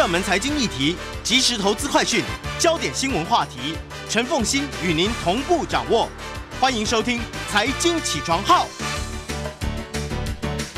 [0.00, 2.24] 热门财经议题，即时投资快讯，
[2.58, 3.76] 焦点新闻话题，
[4.08, 6.08] 陈凤欣与您同步掌握。
[6.58, 7.18] 欢迎收听
[7.50, 8.64] 《财经起床号》。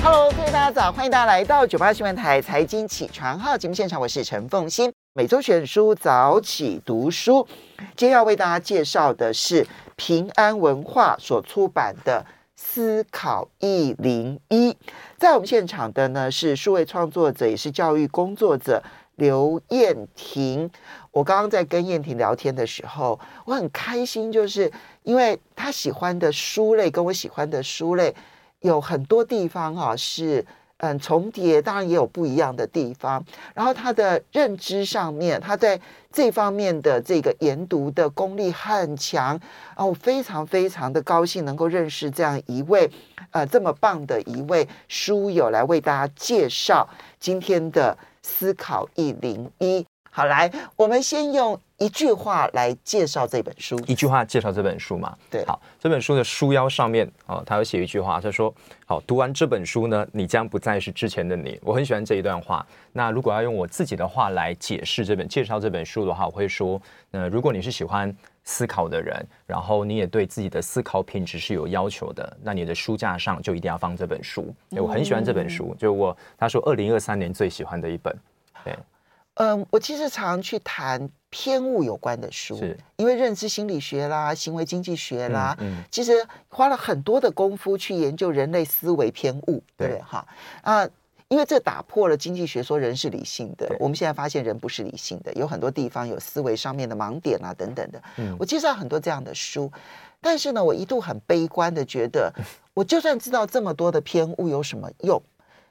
[0.03, 4.93] Hello，各位大家早，欢迎大家来到九八新闻台《财经起床号》节目现场，我是陈凤欣。
[5.15, 7.47] 每周选书早起读书，
[7.95, 14.71] 今天要为大家介绍的是平安文化所出版的《思考一零一》。
[15.17, 18.83] 在我们现场的呢是数位创作者，也是教育工作者。
[19.17, 20.71] 刘燕婷，
[21.11, 28.15] 我刚刚在跟燕婷聊天的时候，我很开心，就是因为她喜欢的书类跟我喜欢的书类
[28.61, 30.45] 有很多地方啊是
[30.79, 33.23] 嗯重叠，当然也有不一样的地方。
[33.55, 35.79] 然后她的认知上面，她在
[36.11, 39.39] 这方面的这个研读的功力很强
[39.75, 42.91] 啊，我非常非常的高兴能够认识这样一位
[43.31, 46.89] 呃这么棒的一位书友来为大家介绍
[47.21, 47.97] 今天的。
[48.23, 53.79] 思考一零一，好，来，我们先用一句话来介绍这本书。
[53.87, 55.17] 一句话介绍这本书嘛？
[55.31, 58.55] 对，好，这本书的书腰上面哦，他有写一句话，他说
[58.87, 62.65] ：“好，读完这本书呢，你将不再是之前的你。”我很喜欢这一段话。
[62.93, 74.53] 那如果要用我自己的话来解释这本介绍这本书的话，我会说：呃，如果你是喜欢思考的人，然后你也对自己的思考品质是有要求的，那你的书架上就一定要放这本书。
[74.71, 78.17] 我很喜欢这本书，就我他说二零二三年最喜欢的一本。
[78.65, 78.77] 对，
[79.35, 86.13] 嗯，我其实常常去谈偏误有关的书，是因为认知心理学啦、行为经济学啦，嗯，嗯其实
[86.49, 90.27] 花了很多的功夫去研究人类思维偏误，对，对哈
[90.63, 90.89] 啊。
[91.33, 98.03] 因为这打破了经济学说人是理性的，我们现在发现人不是理性的，有很多地方有思维上面的盲点啊等等的。
[98.19, 99.73] 嗯，我介绍很多这样的书，
[100.21, 102.31] 但是呢，我一度很悲观的觉得，
[102.75, 105.23] 我就算知道这么多的偏误有什么用？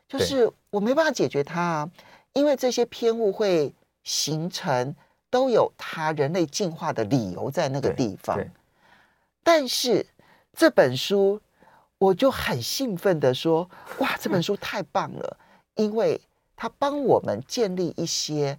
[0.07, 1.89] 就是我没办法解决它啊，
[2.33, 3.71] 因为这些偏误会
[4.03, 4.95] 形成
[5.29, 8.43] 都有它人类进化的理由在那个地方。
[9.43, 10.03] 但是
[10.57, 11.39] 这本书，
[11.99, 13.69] 我就很兴奋的说
[14.01, 15.37] ：“哇，这本书太棒了！”
[15.75, 16.19] 因为
[16.55, 18.57] 他帮我们建立一些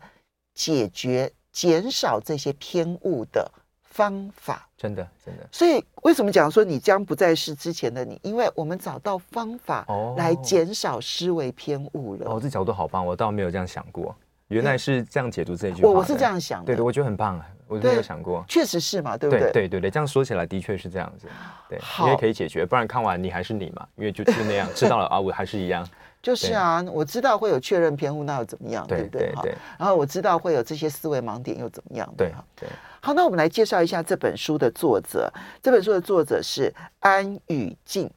[0.55, 3.51] 解决、减少这些偏误的
[3.83, 5.47] 方法，真的，真的。
[5.53, 8.19] 所以为什么讲说你将不再是之前的你？
[8.23, 9.87] 因为我们找到方法
[10.17, 12.31] 来减少思维偏误了。
[12.31, 14.15] 哦，这角度好棒，我倒没有这样想过。
[14.49, 15.89] 原来是这样解读这一句话。
[15.89, 18.45] 我我是这样想的，对对，我觉得很棒，我都没有想过。
[18.47, 19.51] 确实是嘛，对不对？
[19.51, 21.27] 对对对，这样说起来的确是这样子。
[21.71, 25.89] 对，你也可以解决，不然看完你还是你嘛，因为就就那样，知道了啊，我还是一样。
[26.23, 28.87] 就是啊，我知道会有确认偏误，那又怎么样？
[28.87, 29.33] 对不对？
[29.35, 29.43] 哈。
[29.79, 32.15] 然后我知道会有这些思维盲点，又怎么样？
[32.17, 32.33] 对。
[32.55, 32.69] 对。
[33.01, 35.33] 好，那我们来介绍一下这本书的作者。
[35.61, 38.09] 这本书的作者是安宇静。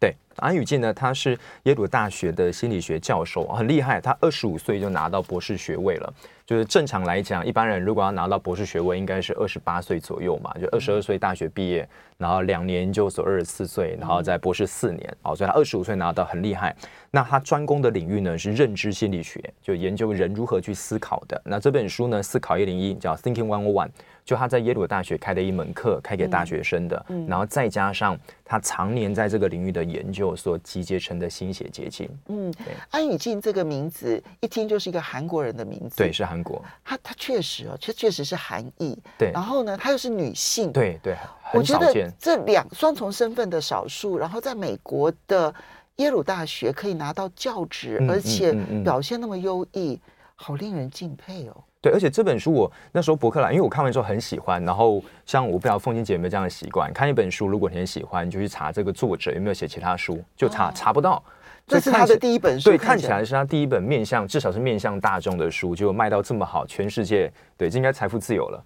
[0.00, 4.00] 对，安宇静呢，他是耶鲁大学的心理学教授，很厉害。
[4.00, 6.12] 他二十五岁就拿到博士学位了。
[6.44, 11.88] 就是正常来讲，一般人如果要拿到博士学位，应该是二十八岁左右嘛，就二十二岁大学毕业，
[12.18, 15.16] 然后两年研究所二十四岁，然后在博士四年。
[15.22, 16.74] 哦，所以他二十五岁拿到很厉害。
[17.10, 21.40] 那他专攻的领域呢是认知心理学，就研究人如何去思考的。
[21.44, 23.88] 那这本书呢，思考一零一叫 Thinking One O One，
[24.24, 27.06] 就他在耶鲁大学开的一门课，开给大学生的。
[27.08, 32.08] 嗯，然后再加上他常年在这个领域的研究所集结成的心血结晶。
[32.28, 32.54] 嗯，
[32.90, 35.96] 安宇静这个名字一听就是一个韩国人的名字。
[35.96, 36.62] 对，是韩国。
[36.84, 38.96] 他他确实哦，确确实是韩裔。
[39.18, 40.72] 对，然后呢，她又是女性。
[40.72, 41.16] 对对，
[41.52, 45.54] 我觉得这两双重身份的少数，然后在美国的。
[45.96, 48.50] 耶鲁大学可以拿到教职，而且
[48.82, 50.00] 表现那么优异，
[50.34, 51.64] 好令人敬佩哦。
[51.82, 54.64] 对，而且这本书我那时候博客来，因为我看完之后很喜欢。
[54.64, 61.22] 然后像我不知道凤馨姐有没有这样的习惯，看一本书，如果你很喜欢，你就去查这个作者有没有写其他书，就查查不到。
[61.64, 68.62] 这是他的第一本书，对，看起来是他第一本面向，至少是面向大众的书，就卖到这么好，全世界对，这应该财富自由了。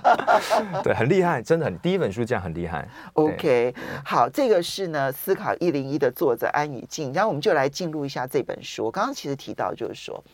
[0.82, 2.88] 对，很厉害，真的很，第一本书这样很厉害。
[3.12, 8.86] OK，好，这个是呢，思考一零一的作者安宇静，然后我们就来进入一下这本书。
[8.86, 10.24] 我刚刚其实提到就是说，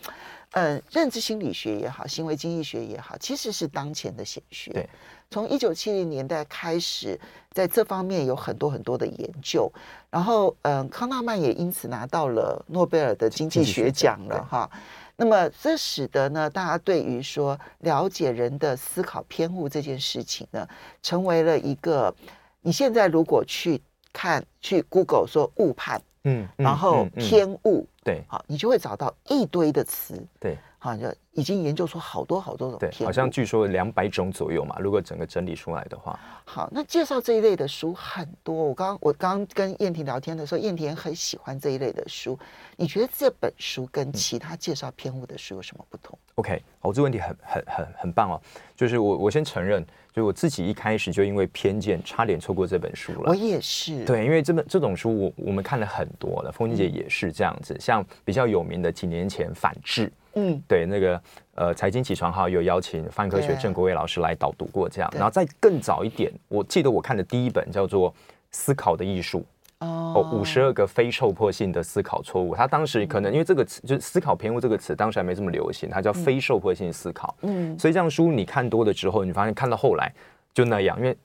[0.52, 4.70] 嗯，认知心理学也好，行为经济学也好，其实是当前的显学。
[4.72, 4.88] 对。
[5.30, 7.20] 从一九七零年代开始，
[7.52, 9.70] 在这方面有很多很多的研究，
[10.08, 14.70] 然后，嗯，康纳曼也因此拿到了诺贝尔的经济学奖了，哈。
[15.16, 20.66] 那么这使得呢，大家对于说了解人的思考偏误这件事情呢，
[21.02, 22.14] 成为了一个
[22.62, 23.82] 你现在如果去
[24.14, 30.56] 看去 Google 说误判，嗯，然后偏误，对，好，你就会找到一堆的词，对。
[30.78, 34.76] 好像已经研究出好多好多种，对，好像据说两百种左右嘛。
[34.78, 38.54] 如果整个整理出来的话，好，那介绍这一类的书很多。
[38.54, 42.38] 我刚我刚跟燕婷聊天的时候，燕婷很喜欢这一类的书。
[42.76, 48.40] 你觉得这本书跟其他介绍偏误的书有什么不同？OK，好，这个问题很很很很棒哦。
[48.76, 53.30] 就是我我先承认，就是我自己一开始就因为偏见差点错过这本书了。
[53.30, 57.74] 我也是，对，因为这本这种书我我们看了很多了，凤馨姐也是这样子。
[57.74, 60.12] 嗯、像比较有名的几年前反制。
[60.34, 61.20] 嗯，对，那个
[61.54, 68.12] 呃，财经起床号有邀请范科学郑国伟老师来导读过这样，然后再更早一点，我记得我看的第一本叫做
[68.50, 69.44] 《思考的艺术》
[69.86, 72.54] 哦，五十二个非受迫性的思考错误。
[72.54, 77.34] 他当时可能因为这个词就是思考偏误这个词，当时还没这么流行，它叫非受迫性思考。
[77.42, 80.12] 嗯，所以这样书你看多了之后，你发现看到后来。
[80.58, 81.16] 就那样，因为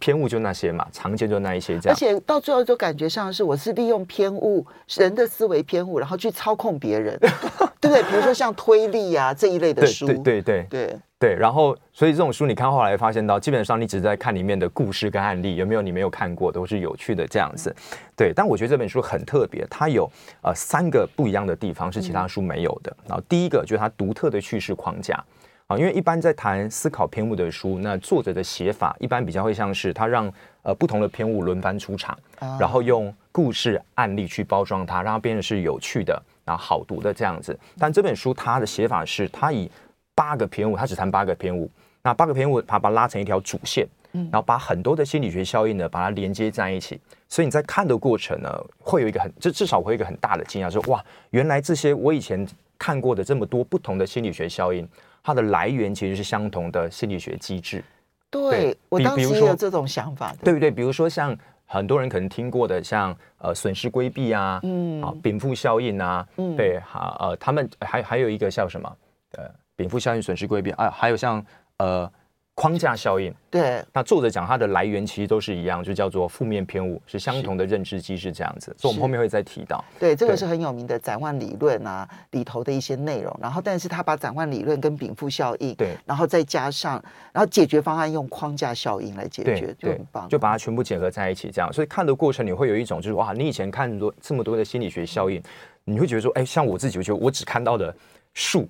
[0.00, 1.94] 偏误就那些嘛，常见就那一些这样。
[1.94, 7.18] 而且到最后就感觉上是我是利用偏误，人的思维偏误，然后去操控别人，
[7.78, 8.02] 对不对？
[8.04, 11.34] 比如说像推力啊这一类的书，对对对对对，对。
[11.34, 17.76] 然后，所以这种书你看后来发现到，基本上你只在看里面的故事跟案例，有没有你没有看过，都是有趣的这样子。
[18.16, 20.10] 对，但我觉得这本书很特别，它有
[20.40, 22.96] 呃三个不一样的地方是其他书没有的。
[23.06, 25.22] 然后第一个就是它独特的叙事框架。
[25.68, 30.32] 啊，因为一般在谈思考偏误的书，那作者的写法一般比较会像是他让
[30.62, 32.18] 呃不同的偏误轮番出场，
[32.58, 37.56] 然后用故事案例去包装它，让它变得是有趣的，然后好读的这样子。
[37.78, 39.70] 但这本书它的写法是，它以
[40.14, 41.70] 八个偏误，它只谈八个偏误，
[42.02, 46.98] 那八个偏误它把它拉成一条主线，然后把很多的心理学效应呢把它连接在一起。
[47.28, 52.48] 所以你在看的过程呢，会有一个很，就至少会有一个很大的惊讶，说哇，原来这些我以前
[52.78, 54.88] 看过的这么多不同的心理学效应。
[55.28, 57.84] 它的来源其实是相同的心理学机制。
[58.30, 60.70] 对，对我当时也有这种想法，对不对？
[60.70, 61.36] 比如说像
[61.66, 68.96] 很多人可能听过的，像呃损失规避啊，嗯啊禀赋效应啊，嗯对，好呃他们还还有一个叫什么
[69.32, 69.44] 呃
[69.76, 71.44] 禀赋效应、损失规避啊，还有像
[71.76, 72.10] 呃。
[72.58, 79.84] 框架效应，对，那作者讲它的来源其实都是一样，就叫做负面偏误，是相同的认知机制这样子，所以我们后面会再提到。
[79.96, 87.00] 对，这个是很有名的展望理论啊里头的一些内容，然后但是他把展望理论跟禀赋效应，对，然后再加上，
[87.32, 95.40] 然后解决方案用框架效应来解决，就很棒，就把它全部结合在一起这样，所以看的过程你会有一种就是哇，你以前看多这么多的心理学效应，
[95.84, 97.94] 你会觉得说，哎，像我自己，我觉得我只看到的
[98.34, 98.68] 数，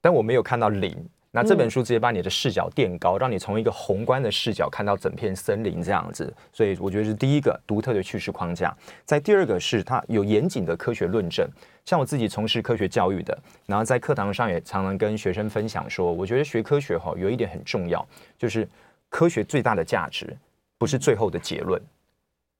[0.00, 0.92] 但我没有看到林。
[1.36, 8.72] 那这本书直接把你的视角垫高，让你从一个宏观的视角看到整片森林这样子，所以我觉得是第一个独特的叙事框架。
[9.04, 11.44] 在第二个是它有严谨的科学论证，
[11.84, 13.36] 像我自己从事科学教育的，
[13.66, 18.06] 然后在课堂上也常常跟学生分享说，我觉得学科学哈有一点很重要，
[18.38, 18.68] 就是
[19.08, 20.36] 科学最大的价值
[20.78, 21.82] 不是最后的结论，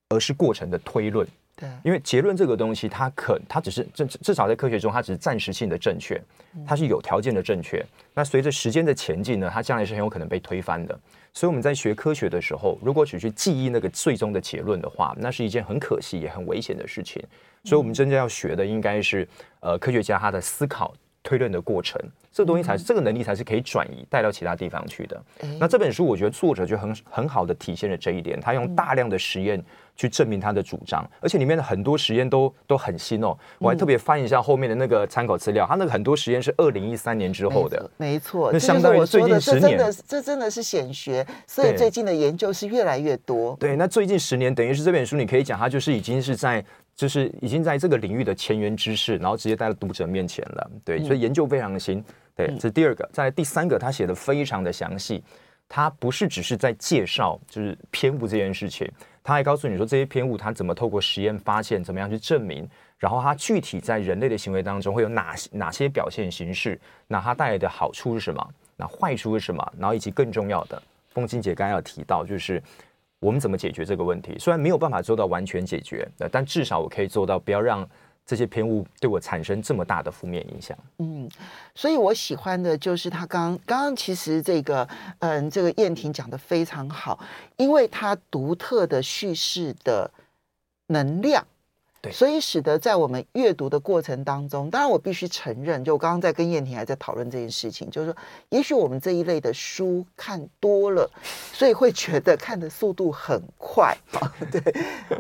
[0.09, 1.25] 而是过程的推论。
[1.57, 6.21] 对，因为结论这个东西，它可它只是至至少在科学中，它只是暂时性的正确，
[6.67, 7.85] 它是有条件的正确。
[8.13, 10.99] 那随着时间的前进呢，它将来是很有可能被推翻的。
[11.33, 17.23] 所以我们在学科学的时候，如果只去记忆那个最终的结论的话，那是一件很可惜也很危险的事情。
[17.65, 19.27] 所以，我们真正要学的应该是
[19.61, 22.01] 呃科学家他的思考推论的过程，
[22.31, 25.21] 这个东西才是这个能力才是可以转移带到其他地方去的。
[25.59, 29.61] 那这本书我觉得作者就很很好的体现了这一点，他用大量的实验。
[29.97, 33.33] 去证明他的主张，而且里面的很多实验都都很新哦。
[33.61, 38.51] 我还特别翻一下后面的那个参考资料，他那个很多实验是二零一三年之后的，没错。
[38.53, 43.57] 那相当于最近十年，这真的这真的是显学，所以最近的研究是越来越多。
[43.61, 50.71] 对，那最近十年等于是这本书，你可以讲它就是已经是在就是已经在这个领域的前沿知识，然后直接带到读者面前了。
[50.85, 52.05] 对，所以研究非常的新。
[52.37, 53.09] 对，这是第二个。
[53.13, 55.23] 在第三个，他写的非常的详细，
[55.69, 58.91] 他不是只是在介绍就是偏误这件事情。
[59.23, 68.55] 他还告诉你说，这些偏误他怎么透过实验发现，怎么样去证明，然后他具体在人类的行为当中会有哪些哪些表现形式，那它带来的好处是什么？
[68.77, 69.73] 那坏处是什么？
[69.79, 72.63] 然后以及更重要的，凤馨姐刚刚有提到，就是
[73.25, 74.37] 我们怎么解决这个问题？
[74.39, 77.89] 虽然没有办法做到完全解决，但至少我可以做到不要让。
[78.27, 81.29] 这些偏误对我产生这么大的负面影响，嗯，
[81.75, 84.89] 所以我喜欢的就是他刚刚刚其实这个，
[85.19, 87.21] 嗯，这个燕婷讲的非常好，
[87.59, 90.11] 因为他独特的叙事的
[90.87, 91.47] 能量，
[92.05, 98.17] 对，所以使得在我们阅读的过程当中，当然我必须承认，就我刚刚在跟燕婷还在讨论这件事情，就是说，
[98.51, 101.11] 也许我们这一类的书看多了，
[101.55, 104.31] 所以会觉得看的速度很快啊。
[104.53, 104.63] 对，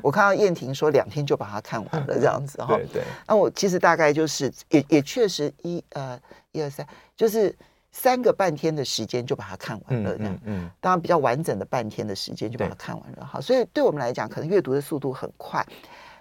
[0.03, 2.77] 我看到燕婷说两天就把它看完了 这样子哈。
[2.77, 3.03] 对对。
[3.27, 6.21] 那我其实大概就是也也确实一呃
[6.53, 6.87] 一二三，
[7.17, 7.57] 就是
[7.93, 10.39] 三个半天的时间就把它看完了这样。
[10.45, 10.69] 嗯。
[10.81, 13.41] 当然比较完整的半天的时间就把它看完了哈。
[13.41, 15.65] 所以对我们来讲，可能阅读的速度很快。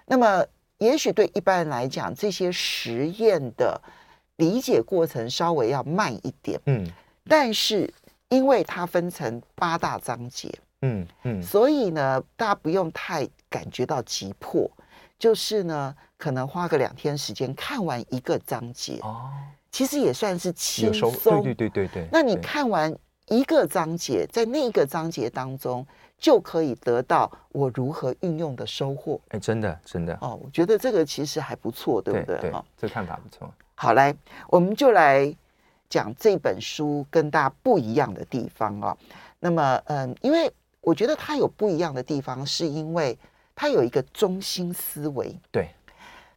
[0.06, 0.44] 那么，
[0.78, 3.80] 也许对一般人来讲，这些实验的
[4.36, 6.86] 理解过程稍微要慢一点，嗯，
[7.26, 7.92] 但是
[8.28, 14.70] 因为它分成八大章节，嗯嗯，所以呢，大家不用太感觉到急迫，
[15.18, 19.30] 就是呢，可能花个两天时间看完一个章节，哦，
[19.70, 21.10] 其实也算是轻松，
[21.42, 22.08] 对对对对对。
[22.12, 22.94] 那你看完
[23.28, 25.86] 一个章节，在那一个章节当中。
[26.24, 29.20] 就可以得到我如何运用的收获。
[29.28, 32.38] 哎，真的，真的哦，我觉得这个其实还不错，对不对？
[32.38, 33.52] 对，这看法不错。
[33.74, 34.16] 好，来，
[34.48, 35.36] 我们就来
[35.90, 38.96] 讲这本书跟大家不一样的地方啊。
[39.38, 40.50] 那么，嗯，因为
[40.80, 43.18] 我觉得它有不一样的地方，是因为
[43.54, 45.38] 它有一个中心思维。
[45.52, 45.68] 对，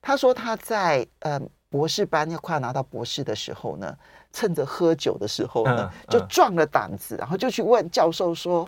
[0.01, 3.97] 他说他在嗯博士班要快要拿到博士的时候呢，
[4.33, 8.67] 趁着喝酒的时候呢，就壮了胆子，然后就去问教授说。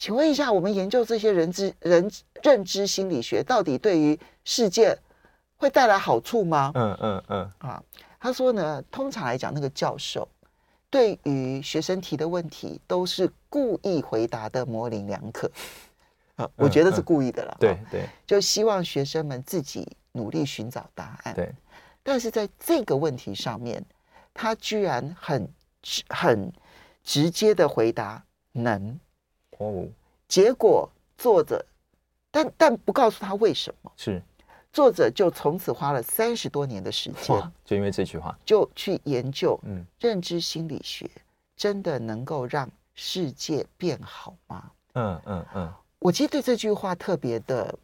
[0.00, 2.10] 请问一下，我们研究这些人知人
[2.42, 4.98] 认知心理学，到底对于世界
[5.58, 6.72] 会带来好处吗？
[6.74, 7.52] 嗯嗯嗯。
[7.58, 7.82] 啊，
[8.18, 10.26] 他说呢，通常来讲，那个教授
[10.88, 15.50] 对于学生提的问题，都是故意回答的模棱两可。
[16.36, 17.54] 啊，我觉得是故意的了。
[17.60, 21.34] 对对，就希望学生们自己努力寻找答案。
[21.34, 21.52] 对，
[22.02, 23.84] 但是在这个问题上面，
[24.32, 25.46] 他居然很
[26.08, 26.50] 很
[27.04, 28.98] 直接的回答能。
[29.60, 29.86] 哦，
[30.26, 31.64] 结果作者，
[32.30, 34.20] 但但不告诉他为什么，是。
[34.72, 41.10] 作者就从此花了三十多年的时间，就因为这句话，就去研究，嗯，认知心理学
[41.56, 44.70] 真的能够让世界变好吗？
[44.94, 47.76] 嗯嗯嗯，我其实对这句话特别的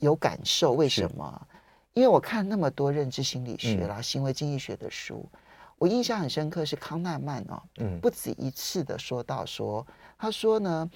[0.00, 1.46] 有感受，为什么？
[1.94, 5.24] 因为我看那么多认知心理学啦、嗯、行为经济学的书，
[5.82, 9.84] 我印象很深刻是康奈曼哦，嗯，不止一次的说到说。
[10.16, 10.88] 他说呢，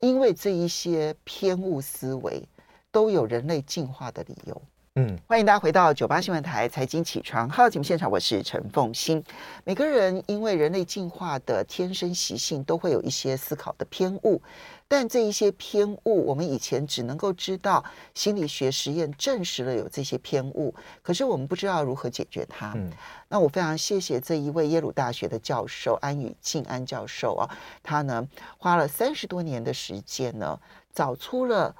[0.00, 2.42] 因为这一些偏误思维
[2.90, 4.60] 都有人类进化的理由。
[5.00, 9.22] 嗯，欢迎大家回到九八新闻台财经起床号节目现场，我是陈凤欣。
[9.62, 14.42] 每个人因为人类进化的天生习性，都会有一些思考的偏误。
[14.88, 22.72] 但这一些偏误，我们以前只能够知道心理学实验证实了有这些偏误，可是我们不知道如何解决它。
[22.74, 22.90] 嗯，
[23.28, 27.48] 那我非常谢谢这一位耶鲁大学的教授安宇静安教授啊，
[27.84, 28.26] 他呢
[28.58, 30.58] 花了三十多年的时间呢，
[30.92, 31.72] 找出了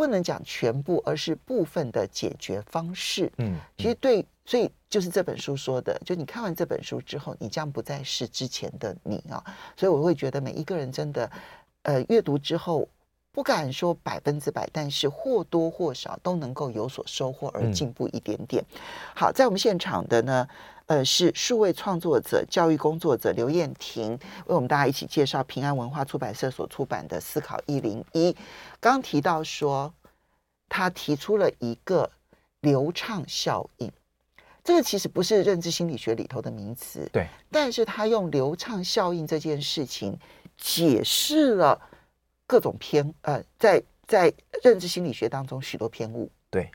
[0.00, 3.30] 不能讲全部，而是部分的解决方式。
[3.36, 9.44] 嗯，其实对，所以就是这本书说的，就你看完这本书之后，你将不再是之前的你啊。
[9.76, 11.30] 所以我会觉得每一个人真的。
[11.82, 12.88] 呃，阅读之后
[13.30, 18.64] 不敢说百分之百，但是或多或少都能够有所收获而进步一点点。
[18.72, 18.78] 嗯、
[19.14, 20.48] 好，在我们现场的呢，
[20.90, 24.10] 呃，是数位创作者、教育工作者刘燕婷，
[24.46, 28.32] 为我们大家一起介绍平安文化出版社所出版的《思考一零一》。
[28.80, 29.94] 刚提到说，
[30.68, 32.10] 他提出了一个
[32.58, 33.88] 流畅效应，
[34.64, 40.18] 这个其实不是认知心理学里头的名词，对，但是他用流畅效应这件事情。
[40.62, 41.80] 解释了
[42.46, 44.30] 各种偏呃，在在
[44.62, 46.30] 认知心理学当中许多偏误。
[46.50, 46.70] 对，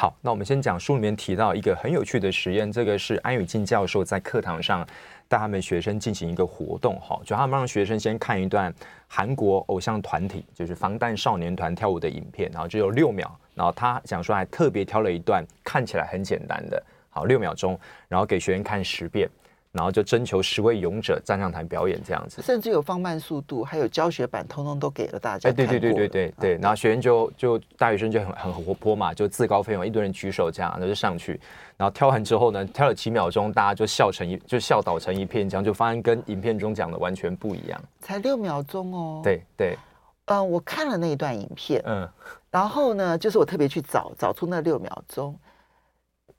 [0.00, 4.82] 好，那我们先讲书里面提到一个很有趣的实验，这个是安宇静教授在课堂上
[5.28, 8.74] 带他们学生进行一个活动，哈，就他们让学生先看一段
[9.06, 17.78] 韩国偶像团体，就是防弹少年团跳舞的影片，然后只有六秒，然后他讲说还特别挑了一段看起来很简单的，好，六秒钟，
[18.08, 19.28] 然后给学生看十遍。
[19.72, 25.48] 然后就征求十位勇者站上台表演，这样子，甚至有放慢速度，还有教学版，通通都给了大家。
[25.48, 26.58] 哎，对对对对对对。
[26.58, 31.40] 然后学员就就大学生就很很活泼嘛，就自告奋勇，一堆人举手这样，然后就上去。
[31.76, 37.80] 然后跳完之后呢，跳了几秒钟，大家就笑成一就笑倒成一片，这样就发现跟影片中讲的完全不一样。
[38.00, 39.20] 才六秒钟哦。
[39.22, 39.78] 对对。
[40.26, 42.08] 嗯，我看了那一段影片，嗯，
[42.50, 45.36] 然后呢，就是我特别去找找出那六秒钟。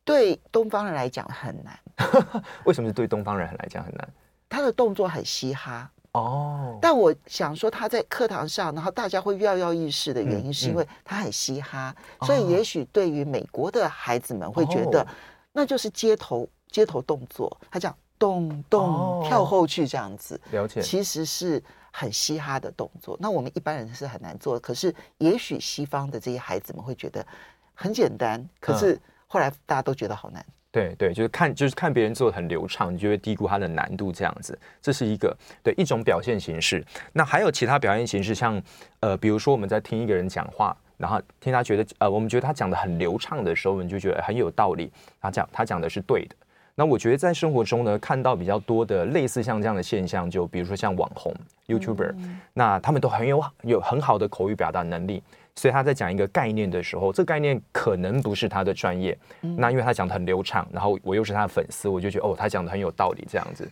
[0.03, 1.77] 对东方人来讲很难，
[2.65, 4.09] 为什么是对东方人来讲很难？
[4.49, 15.07] 他的动作很嘻哈哦，但我想说他在课堂上，然后大家会跃跃欲试的原因，是因为他很嘻哈，嗯嗯、所以也许对于美国的孩子们会觉得，
[15.51, 23.17] 那就是街头街头动作，他这样动动跳后去这样子，了解，其实是很嘻哈的动作。
[23.21, 27.25] 那我们一般人是很难做的，可是也许西方的这些孩子们会觉得。
[27.73, 30.45] 很简单，可是后来大家都觉得好难。
[30.71, 34.57] 对对，就是看就是看别人做的很流畅，你就会低估它的难度这样子。
[34.81, 36.81] 这是一个对一种表现形式。
[37.11, 38.61] 那还有其他表现形式，像
[39.01, 44.89] 呃，比如说我们在听一个人讲话，然后听他觉得呃，我们觉得他讲的很流畅的时候，你就觉得很有道理。
[45.19, 46.35] 他讲他讲的是对的。
[46.73, 51.35] 那我觉得在生活中呢，看到比较多的类似像这样的现象，就比如说像网红
[51.67, 55.21] YouTuber，嗯，那他们都很有有很好的口语表达能力。
[55.55, 63.69] 所以他在讲一个概念的时候，这个概念可能不是他的专业，嗯、那因为他讲的很流畅，然后我又是他的粉丝，我就觉得哦，他讲的很有道理，这样子。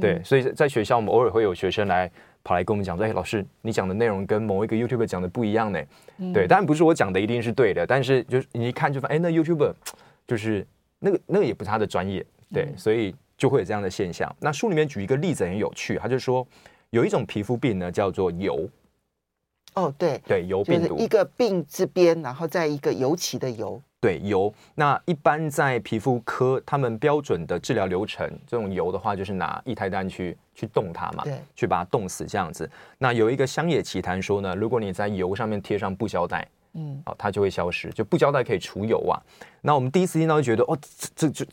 [0.00, 2.10] 对，嗯、所以在学校我们偶尔会有学生来
[2.44, 5.80] 跑来跟我们讲说，哎，老师，你讲的内容跟某一个 YouTuber 讲的不一样呢。
[6.18, 9.72] 嗯、对，当然不是我讲的一定是对的，但是就是你一看就发现，哎，那 YouTuber
[10.26, 10.66] 就是
[10.98, 14.30] 那个那个也不是他的专业，对，嗯、所以就会有这样的现象。
[14.38, 16.46] 那书里面举一个例子很有趣，他就说
[16.90, 18.68] 有一种皮肤病呢叫做疣。
[19.74, 23.80] 哦，对对，油病毒，一个病字边，然后再一个尤其的油。
[24.00, 24.52] 对，油。
[24.74, 32.68] 那一般在皮肤科，他们标准的治疗流程，这种油的话，就是拿液态氮去去冻它嘛，对，去把它冻死这样子。
[32.98, 39.14] 那有一个乡野奇谈说呢，如果你在油上面贴上布胶带，嗯，哦，它就会消失，就布胶带可以除油啊。
[39.60, 41.46] 那我们第一次听到就觉得，哦，这这就。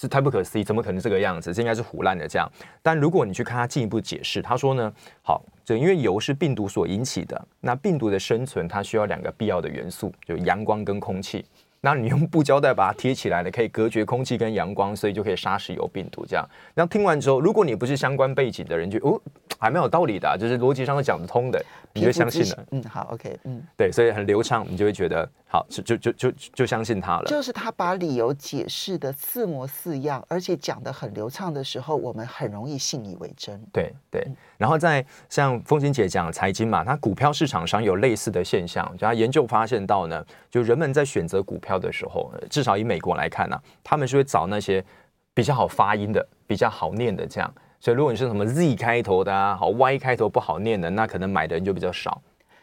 [0.00, 1.52] 这太不可思议，怎么可能这个样子？
[1.52, 2.50] 这应该是唬烂的这样。
[2.80, 4.90] 但如果你去看他进一步解释，他说呢，
[5.20, 11.44] 好，这因为疣是病毒所引起的，那病毒的生存它需要两个必要的元素，就阳光跟空气。
[11.82, 16.24] 那你用布胶带把它贴起来了，可以隔绝空气跟阳光，所以就可以杀死疣病毒。
[16.26, 19.20] 这样，然后听完之后，如果你不是相关背景的人，就哦，
[19.58, 21.62] 还蛮有道理的，就是逻辑上都讲得通的，
[21.94, 22.66] 你就相信了。
[22.72, 27.24] 嗯，好，OK，嗯，对，所以很流畅，你就会觉得好，就就就就就相信他了。
[27.24, 33.58] 就是他把理由解释的似模似样，而且讲的很流畅的时候，我们很容易信以为真。
[33.72, 34.26] 对对，
[34.58, 41.70] 然后在像凤琴姐讲财经嘛，它股票市场上有类似的现象，就他研究发现到呢，就人们在选择股票。
[41.70, 44.84] 票的时候，至少以美国来看呢、啊，他们是会找那些
[45.32, 47.54] 比较好发音的、比较好念的这样。
[47.80, 52.20] 所以如果你是什么 Z 开头的啊，好 Y 开头不好念的，那可能买的人就比较少。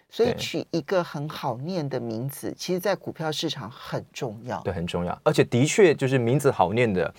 [0.09, 4.61] 所以取一个很好念的名字，其实在股票市场很重要。
[4.61, 5.19] 对，很重要。
[5.23, 7.13] 而且的确就是名字好念的，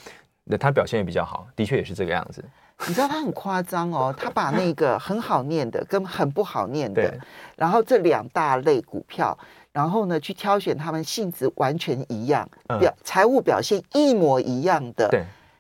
[0.45, 2.43] 那他表现也比较好，的确也是这个样子。
[2.87, 7.13] 你知道他很夸张哦，他把那个很好念的跟很不好念的，
[7.57, 9.37] 然后这两大类股票。
[9.71, 12.49] 然后呢，去挑选他们性质完全一样、
[12.81, 15.09] 表财务表现一模一样的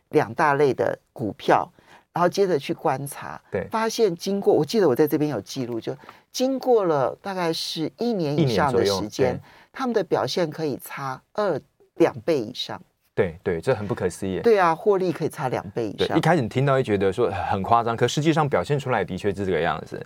[0.09, 1.70] 两大类的股票，
[2.18, 5.96] 然后接着去观察，对，发现经过，我记得我在这边有记录，就
[6.33, 9.38] 经过了大概是一年以上的时间，
[9.72, 11.61] 他们的表现可以差二
[11.94, 12.83] 两倍以上。
[13.14, 14.40] 对对，这很不可思议。
[14.40, 16.18] 对啊，获利可以差两倍以上。
[16.18, 20.04] 一开始你听到会觉得说很夸张，可实际上表现出来的确是这个样子。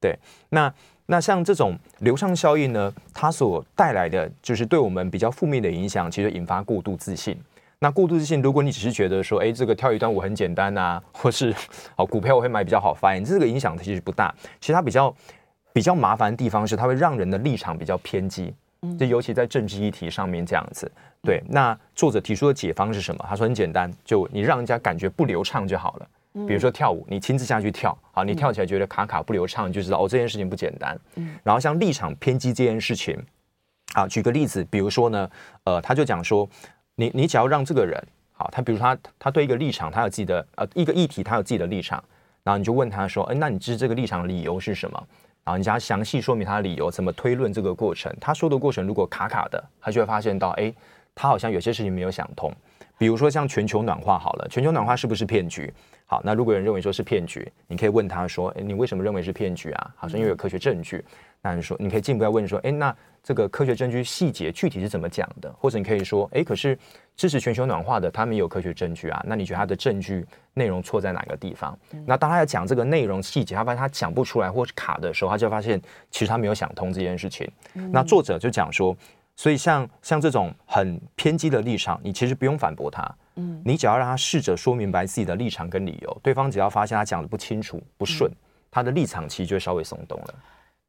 [0.00, 0.18] 对，
[0.48, 0.72] 那。
[1.06, 7.36] 那像这种流畅效应呢，它所带来的就是对我们比较负面的影响，其实引发过度自信。
[7.82, 11.54] 那过度自信，如果你只是觉得说，哎，这个跳一段舞很简单啊，或是
[11.96, 14.34] 好股票我会买比较好发言，这个影响其实不大。
[14.60, 15.14] 其实它比较
[15.72, 18.54] 比较麻烦的地方是，它会让人的立场比较偏激，
[18.98, 20.92] 就尤其在政治议题上面这样子。
[21.22, 23.24] 对，那作者提出的解方是什么？
[23.26, 26.08] 他说很简单，就你让人家感觉不流畅就好了。
[26.46, 30.98] 比如说跳舞，你亲自下去跳，好，你跳起来觉得卡卡不流畅，你就知道哦，这件事情不简单。
[31.16, 33.18] 嗯，然后像立场偏激这件事情，
[33.94, 35.30] 啊，举个例子，比如说呢，
[35.64, 36.48] 呃，他就讲说，
[37.00, 37.98] 你你只要让这个人，
[38.32, 42.02] 好，他比如他他对一个立场，他有自己的呃一个议题，他有自己的立场，
[42.42, 45.02] 然后你就问他说，哎，那你支持这个立场理由是什么？
[45.42, 48.14] 然后你叫他详细说明他的理由，怎么推论这个过程。
[48.20, 50.70] 他说的过程如果卡卡的，他就会发现到，哎，
[51.14, 52.52] 他好像有些事情没有想通。
[52.98, 55.72] 比如说像全球暖化好了，全球暖化是不是骗局？
[56.04, 61.02] 好，那如果有人认为说是骗局，你可以问他说：“诶，你为什么认为是骗局啊？”好，说因为有科学证据。
[61.42, 66.78] 那你说，你可以进一步要问说：“哎，那这个科学证据细节具体是怎么讲的？”或者你可以说：“哎，可是
[67.16, 77.50] 支持全球暖化的他们也有科学证据啊，那你觉得他的证据内容错在哪个地方？”那当他要讲这个内容细节，他发现他讲不出来或是卡的时候，他就发现其实他没有想通这件事情。
[77.90, 78.94] 那作者就讲说，
[79.34, 83.10] 所以像像这种很偏激的立场，你其实不用反驳他。
[83.36, 88.36] 嗯，你只要让他试着说明白自己的立场跟理由，对方只要发现他讲的不清楚、不顺，嗯、
[88.70, 90.34] 他的立场其实就会稍微松动了。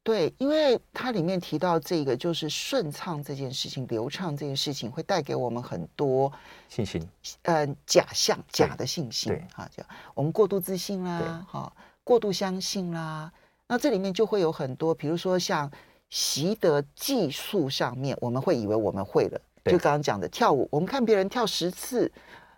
[0.04, 6.32] 对，因为它里面提到这个就是顺畅这件事情、流畅这件事情，会带给我们很多
[6.68, 7.08] 信心，
[7.44, 9.32] 嗯、呃，假象、假的信心。
[9.32, 9.84] 对，哈，就
[10.16, 11.72] 我们过度自信啦，哈，
[12.04, 13.32] 过度相信啦，
[13.68, 15.72] 那这里面就会有很多，比如说像
[16.10, 19.40] 习得技术上面，我们会以为我们会了。
[19.66, 22.12] 就刚刚讲的跳舞，我们看别人跳十次，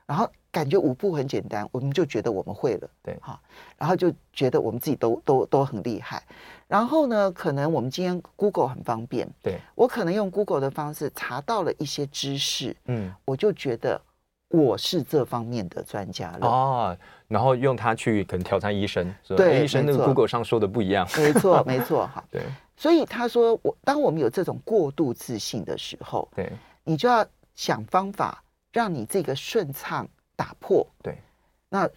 [0.05, 3.37] 然后感觉舞步很简单，我们就觉得我们会了，对，哈，
[3.77, 6.23] 然后就觉得我们自己都都都很厉害。
[6.73, 14.01] 然后呢，可能我们今天 Google 很方便，对，我可能用 Google 的方式查到了一些知识，嗯，我就觉得
[14.49, 16.47] 我是这方面的专家了。
[16.47, 22.41] 哦，然后用它去可能挑战医生，对，医生那个 Google 上说的不一样，没错， 没错，哈，对。
[22.75, 26.51] 所以他说，我当我们有这种过度自信的时候，对，
[26.83, 30.07] 你就要想方法让你这个顺畅。
[30.35, 30.83] 打破。
[31.03, 31.15] 对，
[31.69, 31.87] 那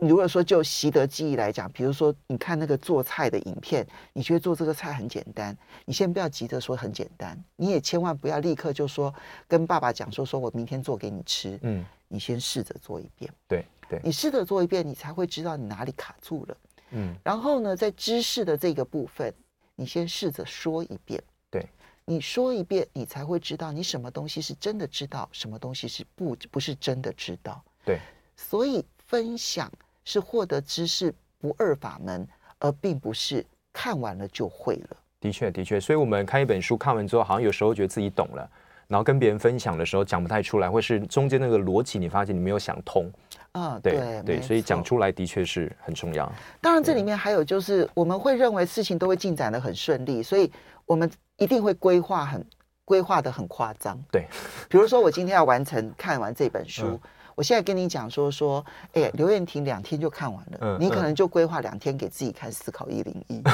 [0.00, 5.56] 如果说就习得记忆来讲，比如说你看那个做菜的影片，你觉得做这个菜很简单，
[5.86, 9.12] 你先不要急着说很简单，你也千万不要立刻就说
[9.48, 16.56] 跟爸爸讲说说我明天做给你吃，嗯，你先试着做一遍，对对，你试着做一遍，你才会知道你哪里卡住了，
[16.90, 19.32] 嗯，然后呢，在知识的这个部分，
[19.74, 21.66] 你先试着说一遍，对，
[22.04, 27.64] 你说一遍，你才会知道你什么东西是真的知道，什么东西是不不是真的知道。
[27.82, 27.98] 对，
[28.36, 29.72] 所以分享
[30.06, 32.26] 是获得知识不二法门，
[32.60, 34.96] 而并不是看完了就会了。
[35.20, 38.48] 的确，的确，所以我们看一本书，看完之后，好像有时候觉得自己懂了，
[38.86, 43.10] 然后跟别人分享的时候讲不太出来，或是中间那个逻辑，你发现你没有想通。
[43.52, 46.30] 啊，对对，对，所以讲出来的确是很重要。
[46.60, 50.52] 当然，这里面还有就是，我们会认为事情都会进展的很顺利，所以
[50.84, 52.46] 我们一定会规划很
[52.84, 53.98] 规划的很夸张。
[54.12, 54.26] 对，
[54.68, 56.86] 比如说我今天要完成看完这本书。
[56.86, 57.00] 嗯
[57.36, 63.42] 我现在跟你讲说说，哎，刘彦廷两天就看完了，嗯、你可能就规划两天给自己看《思考一零一》，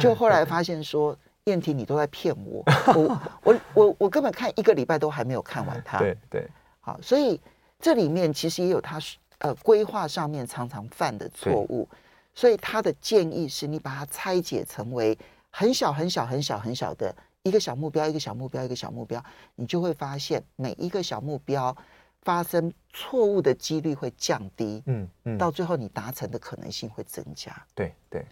[0.00, 1.14] 就后来发现说，
[1.44, 2.64] 燕婷你都在骗我，
[2.94, 5.98] 我我我我根本看一个礼拜都还没有看完它。
[6.00, 7.40] 对对，好，所以
[7.80, 9.00] 这里面其实也有他
[9.38, 11.88] 呃规划上面常常犯的错误，
[12.32, 15.18] 所以他的建议是你把它拆解成为
[15.50, 17.12] 很小很小很小很小的
[17.42, 19.20] 一个小目标，一个小目标，一个小目标，
[19.56, 21.76] 你就会发现每一个小目标。
[22.22, 27.50] 发生错误的几率会降低，嗯嗯，到最后你达成的可能性会增加。
[27.74, 28.24] 对对，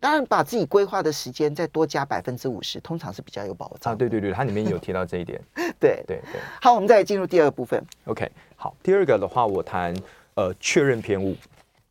[0.00, 3.94] 当然把自己规划的时间再多加百分之五十，通常是比较有保障。
[3.94, 5.40] 啊，对对对，它里面有提到这一点。
[5.80, 7.82] 对对对，好，我们再进入第二部分。
[8.04, 9.94] OK，好，第二个的话，我谈
[10.34, 11.36] 呃确认偏误。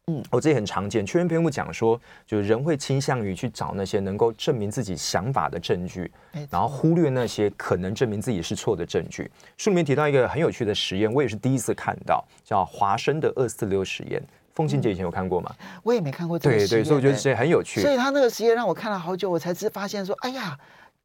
[0.10, 1.06] 嗯，我这也很常见。
[1.06, 6.10] 确认篇目讲说，就是人会倾向于去找那些能够证明自己想法的证据，
[6.50, 9.30] 然后忽略那些可能证明自己是错的证据。
[9.58, 14.24] 书里面提到一个很有趣的实验，我也是第一次看到，叫华生的二四六实验。
[14.56, 15.54] 凤庆姐以前有看过吗？
[15.84, 16.70] 我也没看过这个实验。
[16.70, 17.82] 对对，所以我觉得这很有趣。
[17.82, 20.58] 所以他那个实验让我看了好久，我才知发现说，哎呀，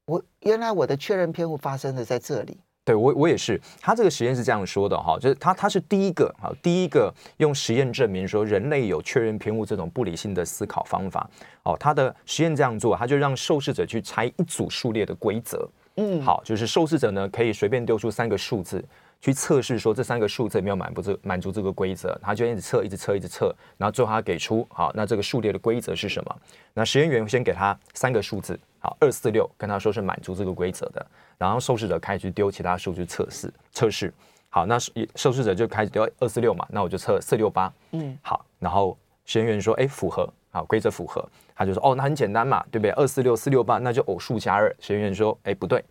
[0.05, 2.57] 我原来我的确认偏误发生的在这里。
[2.85, 3.61] 对我，我也是。
[3.81, 11.29] 他这个实验是这样说的哈，就是他他是第一个哈，第一个用实验证明说人类有确认偏误这种不理性的思考方法。
[11.63, 15.69] 哦，他的实验这样做，他就让受试者去猜一组数列的规则。
[15.97, 18.85] 嗯，好，就是受试者呢可以随便丢出三个数字，
[19.23, 22.13] 去测试说这三个数字有没有满足这满足这个规则。
[22.21, 26.37] 他就一直测，一直测，一直测，然后最后他给出好，那这个数列的规则是什么？
[26.75, 31.07] 那实验员先给他三个数字，好，二四六，跟他说是满足这个规则的。
[31.39, 34.13] 然后受试者开始丢其他数据测试测试，
[34.51, 34.77] 好，那
[35.15, 42.91] 受试者就开始丢二四六嘛，那我就测四六八，嗯，好，然后实验员说，哎，符合，好，规则符合，他就说，哦，那很简单嘛，对不对？
[42.93, 44.75] 二四六四六八，那就偶数加二。
[44.81, 45.85] 实验员说，哎，不对，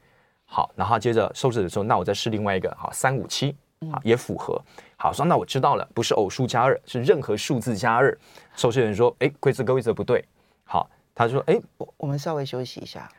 [0.53, 3.55] 好，然后接着受试者说，那我再试另外一个，好，三五七，
[3.89, 4.61] 啊，也符合，
[4.97, 8.15] 好，说那我知道了，不是偶数加二，是任何数字加二。
[8.53, 10.25] 受试人说，哎，规则跟规则不对，
[10.65, 13.09] 好，他说，哎，我我们稍微休息一下。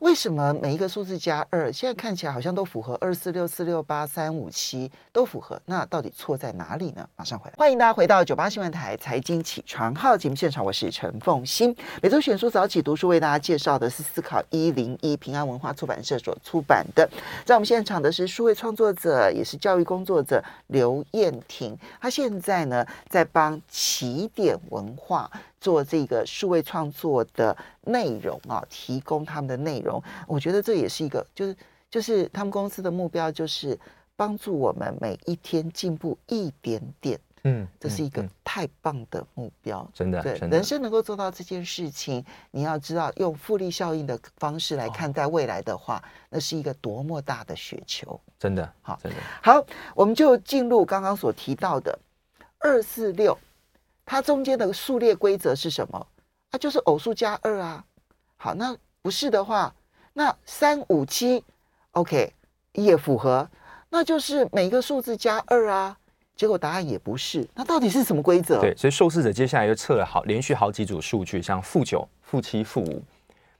[0.00, 7.08] 为什么每一个数字加二，现在看起来好像都符合二四六四六八三五七都符合，那到底错在哪里呢？
[7.16, 11.74] 马上回来，欢迎大家回到九八新闻台财经起床号节目现场，我是陈凤欣。
[12.02, 17.08] 每周选书早起读书为大家介绍的是思考一零一平安文化出版社所出版的，
[17.44, 25.30] 在我们现场的是数位创作者，也是教育工作者刘燕婷，她现在呢在帮起点文化。
[25.62, 31.56] 做这个数位创作的内容啊，提供他们的内容，我觉得这也是一个，就是
[31.88, 33.78] 就是他们公司的目标，就是
[34.16, 37.16] 帮助我们每一天进步一点点。
[37.44, 40.20] 嗯，这是一个太棒的目标，真的。
[40.22, 48.20] 对，人生能够做到这件事情，你要知道用复利效应的方式来看待未来的话，那是一个多么大的雪球。
[48.36, 49.18] 真的，好，真的。
[49.40, 51.96] 好，我们就进入刚刚所提到的
[52.58, 53.38] 二四六。
[54.04, 56.06] 它中间的数列规则是什么？
[56.50, 57.84] 啊，就是偶数加二啊。
[58.36, 59.74] 好，那不是的话，
[60.12, 61.42] 那三五七
[61.92, 62.32] ，OK，
[62.72, 63.48] 也符合，
[63.88, 65.96] 那就是每个数字加二啊。
[66.34, 68.60] 结果答案也不是，那到底是什么规则？
[68.60, 73.02] 对，所以受试者接下来就测了好连续好几组数据，像负九、负七、负五。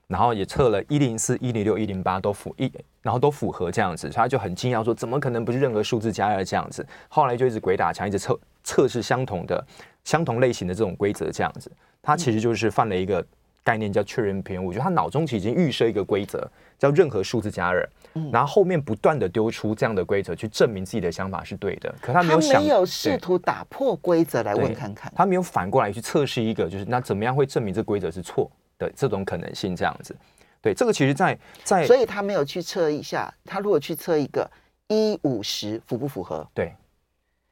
[0.07, 6.85] 然后也测了一零四、一零六、一零八都符一，然后都符合这样子，他就很惊讶说，怎么可能不是任何数字加二这样子？
[7.07, 9.65] 后来就一直鬼打墙，一直测测试相同的、
[10.03, 13.25] 相同类型的这种规则这样子，他其实就是犯了一个
[13.63, 17.87] 概念叫确认偏误，我觉得他脑中其实已经预设一个规则，叫任何数字加二。
[18.31, 30.15] 然后后面不断的丢出这样的规则去证明自己的想法是对的，可他没有想，没有试图打破规则来问看看，他没有反过来去测试一个，就是那怎么样会证明这规则是错的这种可能性这样子。
[30.61, 34.47] 对，这个其实在在，所以他没有去测一下，他如果去测一个
[34.89, 36.47] 一五十符不符合？
[36.53, 36.71] 对，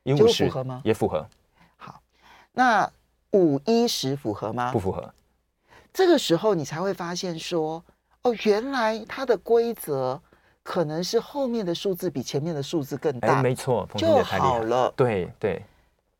[0.04, 0.80] 一五十符合吗？
[0.84, 1.26] 也符合。
[2.54, 2.92] 好，那
[3.32, 4.72] 五一十符合吗？
[4.72, 5.14] 不符合。
[5.94, 7.84] 这个时候你才会发现说，
[8.22, 10.22] 哦，原来它的规则。
[10.64, 14.94] 可能是后面的数字比前面的数字更大，哎，没错，就好了。
[14.96, 15.60] 对对，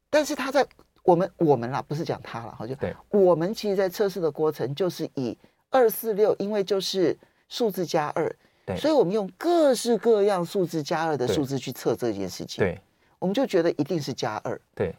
[0.10, 0.66] 但是他在
[1.04, 2.92] 我们我们啦，不是讲他了，好就对。
[3.12, 5.38] 我们其实，在测试的过程就是以
[5.70, 7.16] 二四六，因为就是
[7.50, 12.64] 数字加二，对，所以我们用各式各样数字加二的数字去测这件事情。
[12.64, 12.82] 对，
[13.20, 14.60] 我们就觉得一定是加二。
[14.74, 14.96] 对，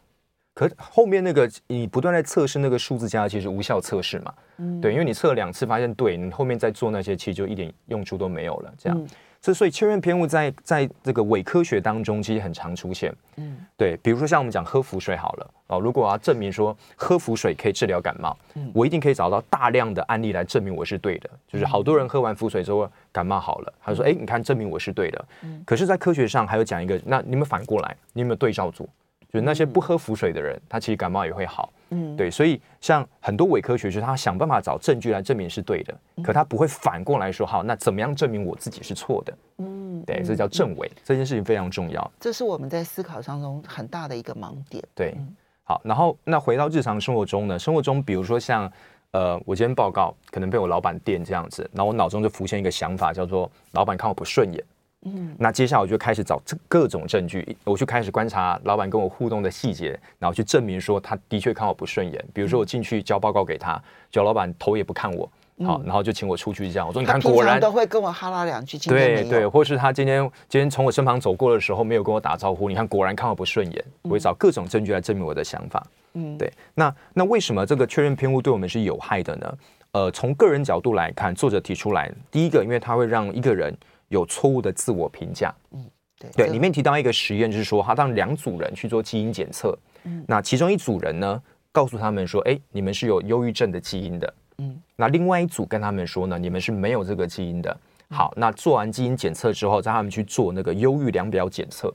[0.53, 4.33] 可后面那个你不断在测试那个数字加二，其实无效测试嘛。
[4.57, 8.73] 嗯，对，因为你测了两次发现对，你后面再做那些，其实就一点用处都没有了。
[8.77, 9.07] 这样。
[9.41, 28.87] 这所以确认偏误在在这个伪科学当中其实很常出现，嗯，对，比如说像我们讲喝浮水好了哦，如果我要证明说喝浮水可以治疗感冒，嗯，我一定可以找到大量的案例来证明我是对的，就是好多人喝完浮水之后感冒好了，他说，哎，你看证明我是对的，嗯，可是，在科学上还有讲一个，那你们反过来，你有没有对照组？
[29.33, 31.73] 就是那些不喝浮水的人，他其实感冒也会好。
[31.89, 39.37] 嗯，对，所以像很多伪科学，就是他想办法找证据来证明是对的，可他不会反过来说，好，那怎么样证明我自己是错的？
[39.57, 42.11] 嗯，对，这叫证伪，这件事情非常重要。
[42.19, 44.83] 这是我们在思考当中很大的一个盲点。
[44.93, 45.17] 对，
[45.63, 48.71] 好，然后那回到日常生活中呢，生活中比如说像
[49.13, 54.63] 呃，我今天报告可能被我老板电这样子，然后我脑中就浮现一个想法，叫做老板看我不顺眼。
[55.05, 62.25] 嗯，那接下来我就开始找这各种证据，我就开始观察老板跟我互动的细节，然后去证明说他的确看我不顺眼。
[62.33, 65.29] 比如说我进去交报告给他，叫老板头也不看我，
[65.65, 66.87] 好，然后就请我出去这样。
[66.87, 68.77] 我说你看，果然都会跟我哈拉两句。
[68.77, 73.85] 对对，或是他今天今天从我身旁走过的时候没有跟我打招呼，你看果然看我不顺眼。
[74.03, 75.85] 我会找各种证据来证明我的想法。
[76.13, 76.49] 嗯，对。
[76.75, 79.57] 那那为什么这个确认偏误对我们是有害的呢？
[79.91, 83.75] 呃，从个人角度来看，作者提出来，第一个，因为他会让一个人。
[84.13, 85.83] 有错误的自我评价，嗯，
[86.19, 97.75] 对对，里面提到一个实验，就是说他让两组人去做基因检测，嗯，那其中一组人呢，告诉他们说，哎，你们是有忧郁症的基因的，嗯，那另外一组跟他们说呢，你们是没有这个基因的。
[98.09, 101.91] 好，那做完基因检测之后，让他们去做那个忧郁量表检测，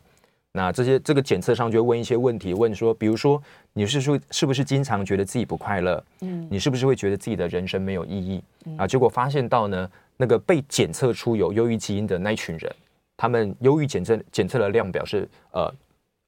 [0.51, 3.41] 那这些这个检测上就会问一些问题，问说，比如说
[3.73, 8.43] 你是说是不是经常觉得自己不快乐，嗯，你是不是会觉得自己的人生没有意义，
[8.77, 9.89] 啊，结果发现到呢。
[10.19, 12.71] 那个被检测出有忧郁基因的那一群人，
[13.17, 15.73] 他们忧郁检测检测的量表示，呃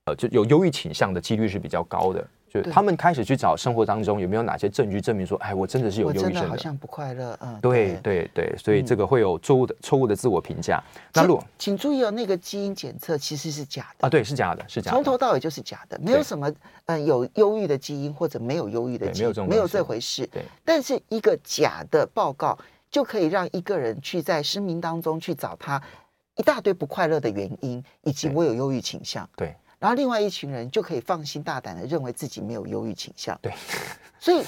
[0.07, 2.27] 呃，就有忧郁倾向的几率是比较高的。
[2.53, 7.39] 就他们开始去找生活当中有没有哪些证据证明说，哎，我真的是有忧郁症的，好像不快乐。
[7.41, 10.83] 嗯，对对对，所以这个会有错误的错误的自我评价。
[11.15, 16.53] 那如果请注意哦，那个基因检测其实是假的啊，对，是假的，是假的，从头到尾就是假的，没有什么
[16.87, 20.27] 嗯有忧郁的基因或者没有忧郁的基因，没有这种没有这回事。
[20.27, 22.59] 对，但是一个假的报告。
[22.91, 25.81] 就可以让一个人去在生命当中去找他
[26.37, 29.29] 一大堆不快乐的原因，以及我有忧郁倾向。
[29.37, 33.39] 对，然后另外一群人就可以放心大胆的认为自己没有忧郁倾向。
[33.41, 33.53] 对，
[34.19, 34.45] 所以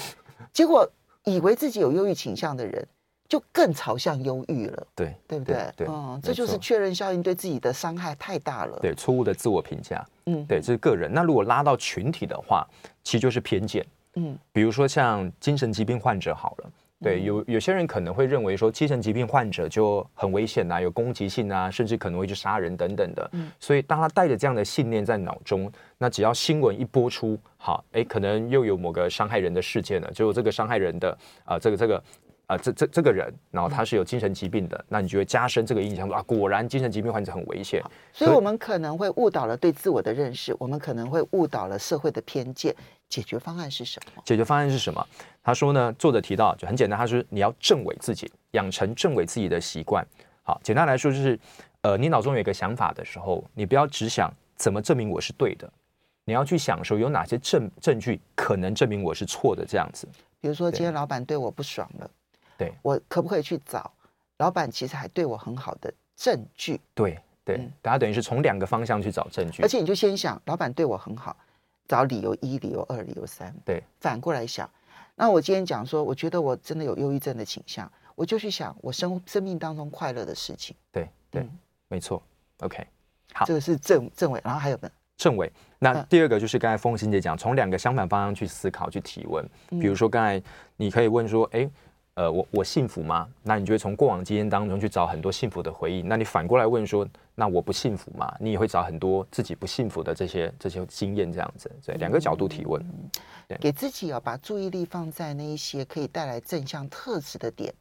[0.51, 0.89] 结果
[1.23, 2.85] 以为自己有忧郁倾向的人，
[3.29, 4.87] 就更朝向忧郁了。
[4.95, 5.73] 对，对不对？
[5.77, 8.77] 对，嗯，这就是确认效应对自己的伤害太大了。
[8.81, 10.05] 对，错误的自我评价。
[10.25, 11.11] 嗯，对，这是个人。
[11.13, 12.67] 那如果拉到群体的话，
[13.03, 13.85] 其实就是偏见。
[14.15, 16.71] 嗯，比如说像精神疾病患者好了。
[17.03, 23.29] 对，有有些人可能会认为说，精神疾病患者就很危险呐，有攻击性啊，甚至可能会去杀人等等的。
[23.33, 31.11] 嗯，所以当他带着这样的信念在脑中，那只要新闻一播出，好，哎，可能又有某个伤害人的事件了，就这个伤害人的
[31.43, 32.01] 啊、呃，这个这个。
[32.47, 37.81] 啊，这这这个人，然后他是有精神疾病的，嗯、那你就会加深这个印象说啊，果然精神疾病患者很危险。
[38.11, 42.75] 所以，我们可能会误导了对自我的认识，我们可能会误导了社会的偏见。
[43.07, 44.21] 解决方案是什么？
[44.25, 45.07] 解决方案是什么？
[45.41, 50.05] 他说呢，作者提到就很简单，他说你要证伪自己，养成证伪自己的习惯。
[50.41, 51.39] 好，简单来说就是，
[51.81, 55.71] 呃，你脑中有一个想法的时候，你不要只想怎么证明我是对的，
[56.25, 60.07] 你要去想说有哪些证证据可能证明我是错的，这样子。
[60.41, 62.09] 比如说，今天老板对我不爽了。
[62.57, 63.91] 对，我可不可以去找
[64.37, 64.69] 老板？
[64.69, 66.79] 其实还对我很好的证据。
[66.93, 69.61] 对对，嗯、大家等于是从两个方向去找证据。
[69.63, 71.35] 而且你就先想，老板对我很好，
[71.87, 73.53] 找理由一、理由二、理由三。
[73.65, 74.69] 对，反过来想，
[75.15, 80.75] 那我今天讲说，我觉得我真的有忧郁症的倾向，我就去想我生生命当中快乐的事情。
[80.91, 82.21] 对对，嗯、没错。
[82.59, 82.85] OK，
[83.33, 84.89] 好，这个是正正位，然后还有呢？
[85.17, 85.51] 正位。
[85.79, 89.45] 那第二个就是刚才凤心姐讲，从两个相反方向去思考、去提问。
[89.69, 90.41] 比如说刚才
[90.77, 91.69] 你可以问说，哎。
[92.15, 93.27] 呃，我我幸福吗？
[93.41, 96.03] 那你就会从过往经验当中去找很多幸福的回忆。
[96.03, 98.31] 那你反过来问说，那我不幸福吗？
[98.39, 102.85] 你也会找很多自己不幸福的这些这些经验，这样子，对，两个角度提问，
[103.47, 107.73] 对，给自己啊，把注意力放在那一些可以带来正向特质的点，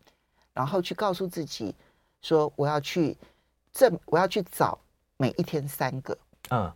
[0.55, 1.75] 然后去告诉自己
[2.23, 3.15] 说，我要去
[3.71, 4.79] 正，我要去找
[5.19, 6.17] 每一天三个，
[6.51, 6.73] 嗯。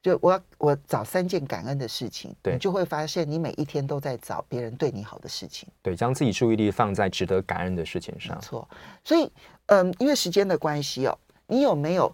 [0.00, 8.36] 就我我找三件感恩的事情，你就会发现你每一天都在找别人对你好的事情，对，将自己注意力放在值得感恩的事情上。
[8.36, 8.68] 没错，
[9.02, 9.30] 所以
[9.66, 12.12] 嗯，因为时间的关系哦，你有没有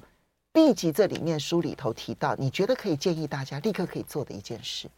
[0.55, 4.89] 立即这里面书里头提到，你觉得可以建议大家立刻可以做的一件事？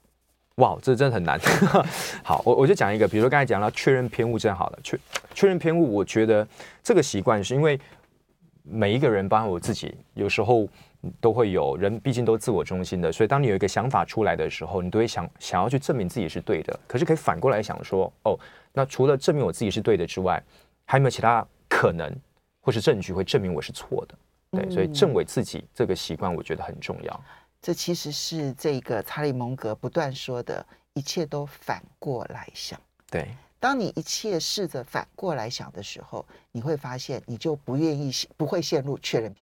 [0.55, 1.41] 哇，这真的很难。
[2.23, 4.97] 好，我我就讲一个，比如说刚才讲到确认偏误，这样好了，确
[5.35, 6.47] 确认偏误，我觉得
[6.85, 7.79] 这个习惯是因为
[8.63, 10.69] 每一个人，包括我自己，有时候。
[11.21, 16.79] 都会有人，毕竟都自我中心的，所以当你有一个想法出来的时候，你都会想想要去证明自己是对的。
[16.87, 18.39] 可是可以反过来想说，哦，
[18.73, 20.43] 那除了证明我自己是对的之外，
[20.85, 22.15] 还有没有其他可能
[22.61, 24.15] 或是证据会证明我是错的？
[24.53, 27.25] 对，所以证伪自己这个习惯，我觉得很重要。
[27.61, 30.65] 这其实是这个查理蒙格不断说的，
[30.95, 32.81] 一切都反过来想。
[33.11, 39.35] 对，当你一切试着反过来想的时候，你会发现你就不愿意不会陷入确认。